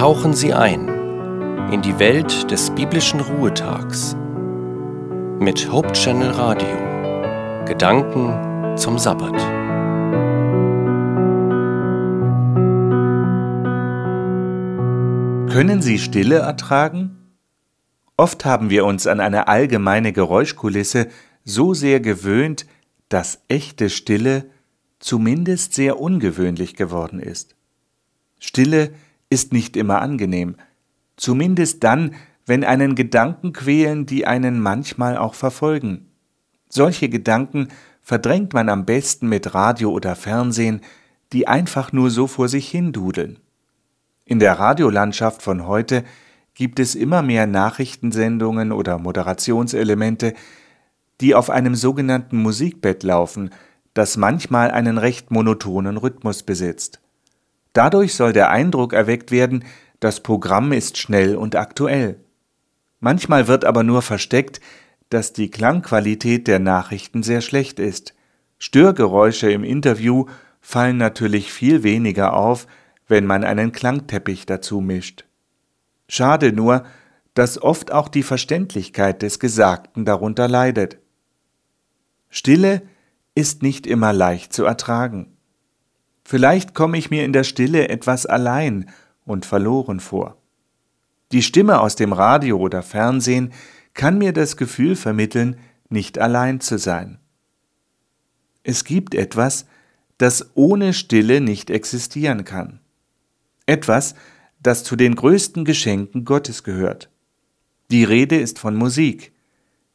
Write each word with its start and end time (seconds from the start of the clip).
Tauchen 0.00 0.32
Sie 0.32 0.54
ein 0.54 0.88
in 1.70 1.82
die 1.82 1.98
Welt 1.98 2.50
des 2.50 2.70
biblischen 2.70 3.20
Ruhetags 3.20 4.16
mit 5.38 5.70
Hope 5.70 5.92
Channel 5.92 6.30
Radio. 6.30 7.66
Gedanken 7.66 8.78
zum 8.78 8.98
Sabbat. 8.98 9.36
Können 15.52 15.82
Sie 15.82 15.98
Stille 15.98 16.36
ertragen? 16.36 17.34
Oft 18.16 18.46
haben 18.46 18.70
wir 18.70 18.86
uns 18.86 19.06
an 19.06 19.20
eine 19.20 19.48
allgemeine 19.48 20.14
Geräuschkulisse 20.14 21.08
so 21.44 21.74
sehr 21.74 22.00
gewöhnt, 22.00 22.64
dass 23.10 23.42
echte 23.48 23.90
Stille 23.90 24.46
zumindest 24.98 25.74
sehr 25.74 26.00
ungewöhnlich 26.00 26.74
geworden 26.74 27.20
ist. 27.20 27.54
Stille 28.38 28.84
ist 28.84 29.09
nicht 29.52 29.76
immer 29.76 30.02
angenehm, 30.02 30.56
zumindest 31.16 31.84
dann, 31.84 32.14
wenn 32.46 32.64
einen 32.64 32.94
Gedanken 32.94 33.52
quälen, 33.52 34.06
die 34.06 34.26
einen 34.26 34.60
manchmal 34.60 35.16
auch 35.16 35.34
verfolgen. 35.34 36.08
Solche 36.68 37.08
Gedanken 37.08 37.68
verdrängt 38.02 38.54
man 38.54 38.68
am 38.68 38.86
besten 38.86 39.28
mit 39.28 39.54
Radio 39.54 39.90
oder 39.90 40.16
Fernsehen, 40.16 40.80
die 41.32 41.46
einfach 41.46 41.92
nur 41.92 42.10
so 42.10 42.26
vor 42.26 42.48
sich 42.48 42.68
hindudeln. 42.68 43.38
In 44.24 44.38
der 44.38 44.58
Radiolandschaft 44.58 45.42
von 45.42 45.66
heute 45.66 46.04
gibt 46.54 46.80
es 46.80 46.94
immer 46.94 47.22
mehr 47.22 47.46
Nachrichtensendungen 47.46 48.72
oder 48.72 48.98
Moderationselemente, 48.98 50.34
die 51.20 51.34
auf 51.34 51.50
einem 51.50 51.74
sogenannten 51.74 52.36
Musikbett 52.36 53.02
laufen, 53.02 53.50
das 53.94 54.16
manchmal 54.16 54.70
einen 54.70 54.98
recht 54.98 55.30
monotonen 55.30 55.96
Rhythmus 55.96 56.42
besitzt. 56.42 57.00
Dadurch 57.72 58.14
soll 58.14 58.32
der 58.32 58.50
Eindruck 58.50 58.92
erweckt 58.92 59.30
werden, 59.30 59.64
das 60.00 60.20
Programm 60.20 60.72
ist 60.72 60.98
schnell 60.98 61.36
und 61.36 61.56
aktuell. 61.56 62.20
Manchmal 63.00 63.48
wird 63.48 63.64
aber 63.64 63.82
nur 63.82 64.02
versteckt, 64.02 64.60
dass 65.08 65.32
die 65.32 65.50
Klangqualität 65.50 66.46
der 66.46 66.58
Nachrichten 66.58 67.22
sehr 67.22 67.40
schlecht 67.40 67.78
ist. 67.78 68.14
Störgeräusche 68.58 69.50
im 69.50 69.64
Interview 69.64 70.26
fallen 70.60 70.98
natürlich 70.98 71.52
viel 71.52 71.82
weniger 71.82 72.34
auf, 72.34 72.66
wenn 73.08 73.26
man 73.26 73.44
einen 73.44 73.72
Klangteppich 73.72 74.46
dazu 74.46 74.80
mischt. 74.80 75.24
Schade 76.08 76.52
nur, 76.52 76.84
dass 77.34 77.60
oft 77.60 77.92
auch 77.92 78.08
die 78.08 78.22
Verständlichkeit 78.22 79.22
des 79.22 79.38
Gesagten 79.38 80.04
darunter 80.04 80.48
leidet. 80.48 80.98
Stille 82.28 82.82
ist 83.34 83.62
nicht 83.62 83.86
immer 83.86 84.12
leicht 84.12 84.52
zu 84.52 84.64
ertragen. 84.64 85.36
Vielleicht 86.30 86.74
komme 86.74 86.96
ich 86.96 87.10
mir 87.10 87.24
in 87.24 87.32
der 87.32 87.42
Stille 87.42 87.88
etwas 87.88 88.24
allein 88.24 88.88
und 89.24 89.44
verloren 89.44 89.98
vor. 89.98 90.36
Die 91.32 91.42
Stimme 91.42 91.80
aus 91.80 91.96
dem 91.96 92.12
Radio 92.12 92.56
oder 92.58 92.84
Fernsehen 92.84 93.52
kann 93.94 94.16
mir 94.16 94.32
das 94.32 94.56
Gefühl 94.56 94.94
vermitteln, 94.94 95.56
nicht 95.88 96.20
allein 96.20 96.60
zu 96.60 96.78
sein. 96.78 97.18
Es 98.62 98.84
gibt 98.84 99.16
etwas, 99.16 99.66
das 100.18 100.52
ohne 100.54 100.92
Stille 100.92 101.40
nicht 101.40 101.68
existieren 101.68 102.44
kann. 102.44 102.78
Etwas, 103.66 104.14
das 104.62 104.84
zu 104.84 104.94
den 104.94 105.16
größten 105.16 105.64
Geschenken 105.64 106.24
Gottes 106.24 106.62
gehört. 106.62 107.10
Die 107.90 108.04
Rede 108.04 108.38
ist 108.38 108.60
von 108.60 108.76
Musik. 108.76 109.32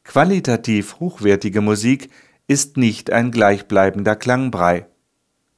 Qualitativ 0.04 1.00
hochwertige 1.00 1.62
Musik 1.62 2.10
ist 2.46 2.76
nicht 2.76 3.10
ein 3.10 3.30
gleichbleibender 3.30 4.16
Klangbrei. 4.16 4.86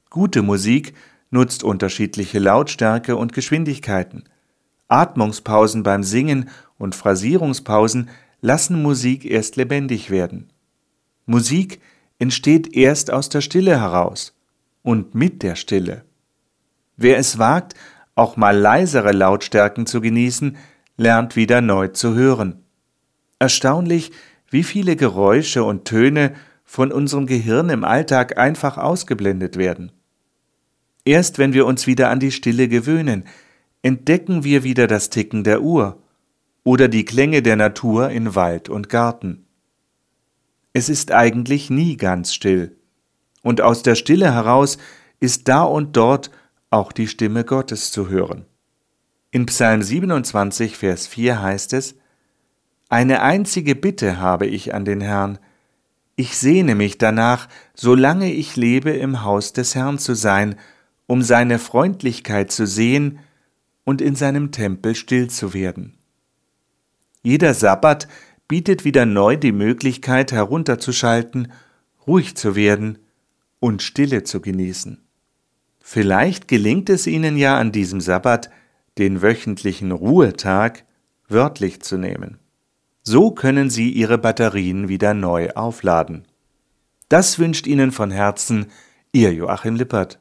Gute 0.09 0.41
Musik 0.41 0.95
nutzt 1.29 1.63
unterschiedliche 1.63 2.39
Lautstärke 2.39 3.15
und 3.15 3.31
Geschwindigkeiten. 3.33 4.23
Atmungspausen 4.87 5.83
beim 5.83 6.01
Singen 6.01 6.49
und 6.79 6.95
Phrasierungspausen 6.95 8.09
lassen 8.41 8.81
Musik 8.81 9.23
erst 9.23 9.55
lebendig 9.55 10.09
werden. 10.09 10.49
Musik 11.27 11.79
entsteht 12.17 12.75
erst 12.75 13.11
aus 13.11 13.29
der 13.29 13.41
Stille 13.41 13.79
heraus 13.79 14.33
und 14.81 15.13
mit 15.13 15.43
der 15.43 15.55
Stille. 15.55 16.03
Wer 16.97 17.19
es 17.19 17.37
wagt, 17.37 17.75
auch 18.15 18.35
mal 18.35 18.57
leisere 18.57 19.11
Lautstärken 19.11 19.85
zu 19.85 20.01
genießen, 20.01 20.57
lernt 20.97 21.35
wieder 21.35 21.61
neu 21.61 21.87
zu 21.87 22.15
hören. 22.15 22.63
Erstaunlich, 23.37 24.11
wie 24.49 24.63
viele 24.63 24.95
Geräusche 24.95 25.63
und 25.63 25.85
Töne 25.85 26.33
von 26.65 26.91
unserem 26.91 27.27
Gehirn 27.27 27.69
im 27.69 27.83
Alltag 27.83 28.39
einfach 28.39 28.77
ausgeblendet 28.79 29.55
werden. 29.55 29.91
Erst 31.05 31.37
wenn 31.37 31.53
wir 31.53 31.65
uns 31.65 31.87
wieder 31.87 32.09
an 32.09 32.19
die 32.19 32.31
Stille 32.31 32.67
gewöhnen, 32.67 33.25
entdecken 33.81 34.43
wir 34.43 34.63
wieder 34.63 34.87
das 34.87 35.09
Ticken 35.09 35.43
der 35.43 35.61
Uhr 35.61 36.01
oder 36.63 36.87
die 36.87 37.05
Klänge 37.05 37.41
der 37.41 37.55
Natur 37.55 38.09
in 38.09 38.35
Wald 38.35 38.69
und 38.69 38.89
Garten. 38.89 39.45
Es 40.73 40.89
ist 40.89 41.11
eigentlich 41.11 41.69
nie 41.69 41.97
ganz 41.97 42.33
still, 42.33 42.77
und 43.41 43.61
aus 43.61 43.81
der 43.81 43.95
Stille 43.95 44.33
heraus 44.33 44.77
ist 45.19 45.47
da 45.47 45.63
und 45.63 45.95
dort 45.97 46.29
auch 46.69 46.91
die 46.91 47.07
Stimme 47.07 47.43
Gottes 47.43 47.91
zu 47.91 48.09
hören. 48.09 48.45
In 49.31 49.45
Psalm 49.45 49.81
27, 49.81 50.77
Vers 50.77 51.07
4 51.07 51.41
heißt 51.41 51.73
es, 51.73 51.95
Eine 52.89 53.21
einzige 53.21 53.75
Bitte 53.75 54.19
habe 54.19 54.45
ich 54.45 54.73
an 54.73 54.85
den 54.85 55.01
Herrn, 55.01 55.39
ich 56.15 56.37
sehne 56.37 56.75
mich 56.75 56.97
danach, 56.97 57.47
solange 57.73 58.31
ich 58.33 58.57
lebe, 58.57 58.91
im 58.91 59.23
Haus 59.23 59.53
des 59.53 59.73
Herrn 59.73 59.99
zu 59.99 60.15
sein 60.15 60.55
um 61.09 61.23
seine 61.23 61.57
Freundlichkeit 61.57 62.51
zu 62.51 62.67
sehen 62.67 63.17
und 63.83 63.99
in 63.99 64.13
seinem 64.13 64.51
Tempel 64.51 64.93
still 64.93 65.27
zu 65.27 65.55
werden. 65.55 65.97
Jeder 67.23 67.55
Sabbat 67.55 68.07
bietet 68.47 68.85
wieder 68.85 69.07
neu 69.07 69.35
die 69.35 69.51
Möglichkeit 69.51 70.31
herunterzuschalten, 70.31 71.51
ruhig 72.05 72.37
zu 72.37 72.55
werden 72.55 72.99
und 73.59 73.81
Stille 73.81 74.21
zu 74.21 74.39
genießen. 74.39 75.01
Vielleicht 75.81 76.47
gelingt 76.47 76.91
es 76.91 77.07
Ihnen 77.07 77.37
ja 77.37 77.57
an 77.57 77.71
diesem 77.71 78.01
Sabbat, 78.01 78.51
den 78.99 79.23
wöchentlichen 79.23 79.91
Ruhetag 79.91 80.85
wörtlich 81.27 81.81
zu 81.81 81.97
nehmen. 81.97 82.37
So 83.01 83.31
können 83.31 83.71
Sie 83.71 83.89
Ihre 83.89 84.19
Batterien 84.19 84.89
wieder 84.89 85.15
neu 85.15 85.49
aufladen. 85.55 86.27
Das 87.07 87.39
wünscht 87.39 87.65
Ihnen 87.65 87.91
von 87.91 88.11
Herzen 88.11 88.67
Ihr 89.11 89.33
Joachim 89.33 89.75
Lippert. 89.75 90.19